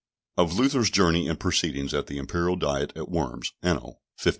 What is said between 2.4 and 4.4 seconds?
Diet at Worms, Anno 1520.